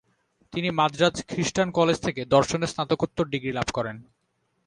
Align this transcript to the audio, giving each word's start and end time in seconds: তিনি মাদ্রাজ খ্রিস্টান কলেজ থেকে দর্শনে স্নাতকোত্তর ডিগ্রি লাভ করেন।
তিনি 0.53 0.69
মাদ্রাজ 0.71 1.15
খ্রিস্টান 1.29 1.67
কলেজ 1.71 1.97
থেকে 1.99 2.21
দর্শনে 2.25 2.67
স্নাতকোত্তর 2.67 3.25
ডিগ্রি 3.25 3.51
লাভ 3.53 3.67
করেন। 3.73 3.97